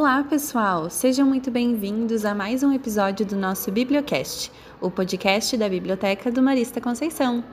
[0.00, 0.88] Olá, pessoal!
[0.88, 6.42] Sejam muito bem-vindos a mais um episódio do nosso Bibliocast, o podcast da Biblioteca do
[6.42, 7.44] Marista Conceição.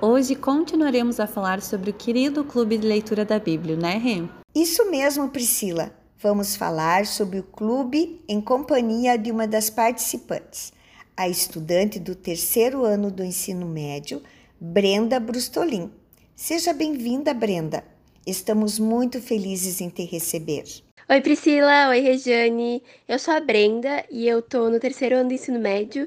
[0.00, 4.26] Hoje continuaremos a falar sobre o querido Clube de Leitura da Bíblia, né, Rê?
[4.54, 5.94] Isso mesmo, Priscila.
[6.18, 10.72] Vamos falar sobre o clube em companhia de uma das participantes,
[11.14, 14.22] a estudante do terceiro ano do ensino médio,
[14.58, 15.90] Brenda Brustolin.
[16.34, 17.84] Seja bem-vinda, Brenda.
[18.26, 20.64] Estamos muito felizes em te receber.
[21.12, 22.80] Oi Priscila, oi Regiane.
[23.08, 26.06] Eu sou a Brenda e eu tô no terceiro ano do ensino médio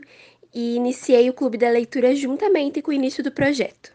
[0.56, 3.92] e iniciei o Clube da Leitura juntamente com o início do projeto.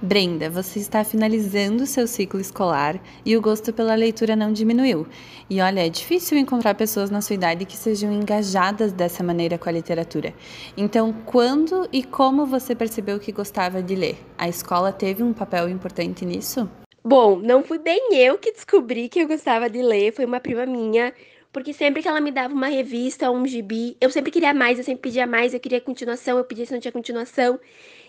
[0.00, 5.06] Brenda, você está finalizando seu ciclo escolar e o gosto pela leitura não diminuiu.
[5.50, 9.68] E olha, é difícil encontrar pessoas na sua idade que sejam engajadas dessa maneira com
[9.68, 10.32] a literatura.
[10.74, 14.16] Então, quando e como você percebeu que gostava de ler?
[14.38, 16.66] A escola teve um papel importante nisso?
[17.08, 20.66] Bom, não fui bem eu que descobri que eu gostava de ler, foi uma prima
[20.66, 21.14] minha,
[21.52, 24.76] porque sempre que ela me dava uma revista ou um gibi, eu sempre queria mais,
[24.76, 27.60] eu sempre pedia mais, eu queria continuação, eu pedia se não tinha continuação.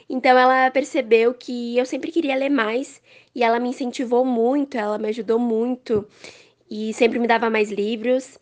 [0.10, 3.00] Então ela percebeu que eu sempre queria ler mais
[3.36, 6.08] e ela me incentivou muito, ela me ajudou muito
[6.70, 8.40] e sempre me dava mais livros.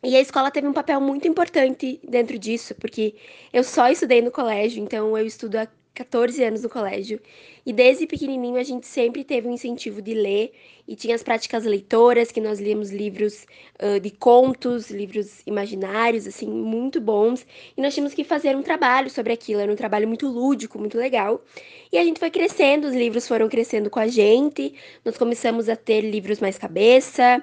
[0.00, 3.16] E a escola teve um papel muito importante dentro disso, porque
[3.52, 5.56] eu só estudei no colégio, então eu estudo
[5.96, 7.18] 14 anos no colégio.
[7.64, 10.52] E desde pequenininho a gente sempre teve um incentivo de ler
[10.86, 13.44] e tinha as práticas leitoras, que nós líamos livros
[13.82, 17.44] uh, de contos, livros imaginários, assim, muito bons.
[17.76, 20.96] E nós tínhamos que fazer um trabalho sobre aquilo, era um trabalho muito lúdico, muito
[20.96, 21.42] legal.
[21.90, 25.74] E a gente foi crescendo, os livros foram crescendo com a gente, nós começamos a
[25.74, 27.42] ter livros mais cabeça.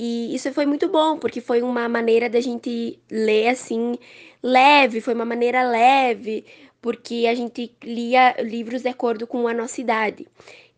[0.00, 3.98] E isso foi muito bom, porque foi uma maneira da gente ler assim,
[4.40, 6.44] leve, foi uma maneira leve,
[6.80, 10.26] porque a gente lia livros de acordo com a nossa idade.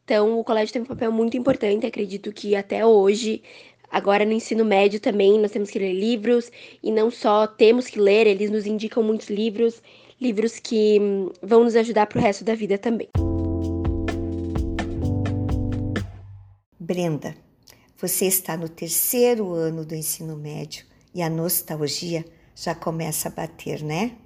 [0.05, 3.43] Então, o colégio tem um papel muito importante, acredito que até hoje,
[3.91, 6.51] agora no ensino médio também, nós temos que ler livros,
[6.83, 9.81] e não só temos que ler, eles nos indicam muitos livros,
[10.21, 13.09] livros que hum, vão nos ajudar para o resto da vida também.
[16.79, 17.37] Brenda,
[17.97, 20.85] você está no terceiro ano do ensino médio
[21.15, 22.25] e a nostalgia
[22.57, 24.17] já começa a bater, né?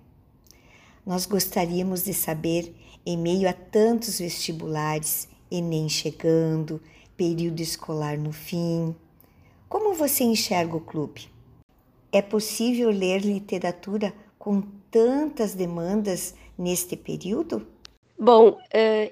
[1.07, 6.81] Nós gostaríamos de saber, em meio a tantos vestibulares, Enem chegando,
[7.17, 8.97] período escolar no fim,
[9.69, 11.29] como você enxerga o clube?
[12.11, 17.67] É possível ler literatura com tantas demandas neste período?
[18.19, 18.59] Bom,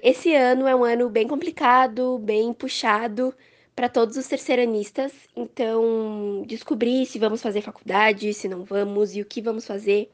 [0.01, 3.33] esse ano é um ano bem complicado, bem puxado
[3.75, 5.11] para todos os terceiranistas.
[5.35, 10.09] Então, descobrir se vamos fazer faculdade, se não vamos e o que vamos fazer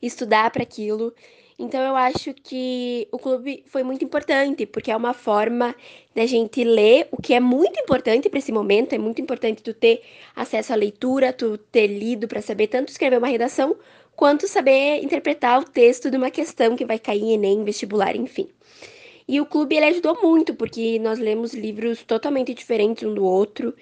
[0.00, 1.14] estudar para aquilo.
[1.58, 5.74] Então eu acho que o clube foi muito importante, porque é uma forma
[6.14, 9.72] da gente ler o que é muito importante para esse momento, é muito importante tu
[9.72, 10.02] ter
[10.34, 13.76] acesso à leitura, tu ter lido para saber tanto escrever uma redação,
[14.16, 18.48] quanto saber interpretar o texto de uma questão que vai cair em ENEM, vestibular, enfim.
[19.32, 23.74] E o clube ele ajudou muito, porque nós lemos livros totalmente diferentes um do outro.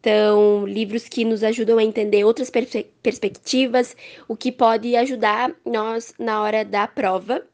[0.00, 3.94] Então, livros que nos ajudam a entender outras perspe perspectivas,
[4.26, 7.46] o que pode ajudar nós na hora da prova.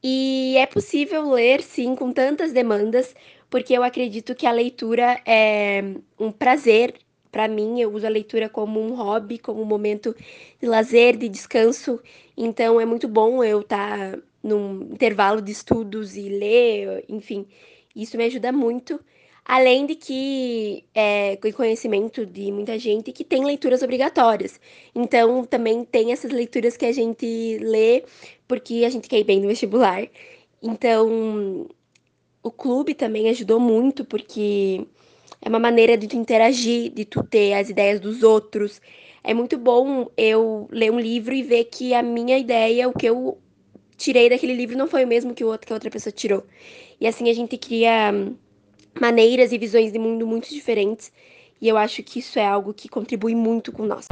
[0.00, 3.16] E é possível ler, sim, com tantas demandas,
[3.50, 5.82] porque eu acredito que a leitura é
[6.20, 6.94] um prazer.
[7.32, 10.14] Para mim, eu uso a leitura como um hobby, como um momento
[10.60, 12.00] de lazer, de descanso.
[12.36, 17.46] Então, é muito bom eu estar tá num intervalo de estudos e ler, enfim,
[17.94, 19.00] isso me ajuda muito.
[19.44, 24.60] Além de que é conhecimento de muita gente que tem leituras obrigatórias.
[24.94, 28.04] Então, também tem essas leituras que a gente lê
[28.46, 30.06] porque a gente quer ir bem no vestibular.
[30.62, 31.66] Então,
[32.42, 34.86] o clube também ajudou muito porque
[35.40, 38.80] é uma maneira de tu interagir, de tu ter as ideias dos outros.
[39.24, 43.06] É muito bom eu ler um livro e ver que a minha ideia, o que
[43.06, 43.38] eu
[43.96, 46.44] tirei daquele livro não foi o mesmo que o outro que a outra pessoa tirou.
[47.00, 48.12] E assim a gente cria
[49.00, 51.12] maneiras e visões de mundo muito diferentes,
[51.60, 54.06] e eu acho que isso é algo que contribui muito com nós.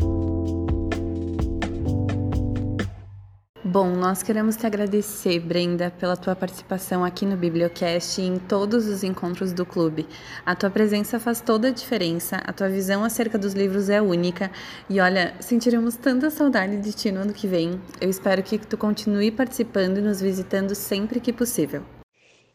[3.71, 8.89] Bom, nós queremos te agradecer, Brenda, pela tua participação aqui no Bibliocast e em todos
[8.89, 10.09] os encontros do clube.
[10.45, 14.51] A tua presença faz toda a diferença, a tua visão acerca dos livros é única
[14.89, 17.81] e olha, sentiremos tanta saudade de ti no ano que vem.
[18.01, 21.85] Eu espero que tu continue participando e nos visitando sempre que possível.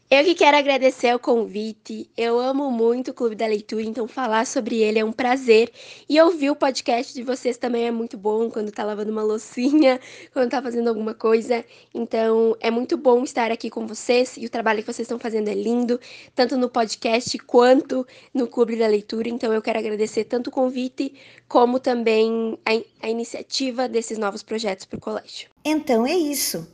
[0.07, 2.07] Eu que quero agradecer o convite.
[2.15, 5.71] Eu amo muito o Clube da Leitura, então falar sobre ele é um prazer.
[6.07, 9.99] E ouvir o podcast de vocês também é muito bom quando tá lavando uma loucinha,
[10.31, 11.65] quando tá fazendo alguma coisa.
[11.91, 15.47] Então é muito bom estar aqui com vocês e o trabalho que vocês estão fazendo
[15.47, 15.99] é lindo,
[16.35, 19.27] tanto no podcast quanto no Clube da Leitura.
[19.27, 21.15] Então eu quero agradecer tanto o convite
[21.47, 25.49] como também a, a iniciativa desses novos projetos para o colégio.
[25.65, 26.67] Então é isso.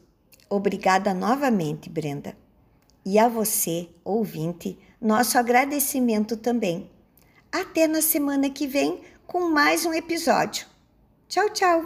[0.50, 2.41] Obrigada novamente, Brenda.
[3.06, 6.90] E a você, ouvinte, nosso agradecimento também.
[7.52, 10.68] Até na semana que vem com mais um episódio.
[11.28, 11.86] Tchau, tchau!